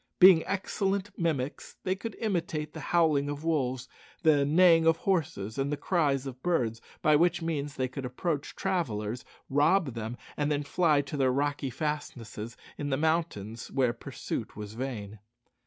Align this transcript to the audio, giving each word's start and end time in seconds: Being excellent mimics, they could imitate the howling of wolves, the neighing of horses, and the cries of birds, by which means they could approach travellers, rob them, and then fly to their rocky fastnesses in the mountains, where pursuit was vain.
Being 0.17 0.43
excellent 0.47 1.11
mimics, 1.15 1.75
they 1.83 1.93
could 1.93 2.15
imitate 2.19 2.73
the 2.73 2.79
howling 2.79 3.29
of 3.29 3.43
wolves, 3.43 3.87
the 4.23 4.43
neighing 4.47 4.87
of 4.87 4.97
horses, 4.97 5.59
and 5.59 5.71
the 5.71 5.77
cries 5.77 6.25
of 6.25 6.41
birds, 6.41 6.81
by 7.03 7.15
which 7.15 7.43
means 7.43 7.75
they 7.75 7.87
could 7.87 8.03
approach 8.03 8.55
travellers, 8.55 9.23
rob 9.47 9.93
them, 9.93 10.17
and 10.37 10.51
then 10.51 10.63
fly 10.63 11.01
to 11.01 11.17
their 11.17 11.29
rocky 11.31 11.69
fastnesses 11.69 12.57
in 12.79 12.89
the 12.89 12.97
mountains, 12.97 13.69
where 13.69 13.93
pursuit 13.93 14.55
was 14.55 14.73
vain. 14.73 15.19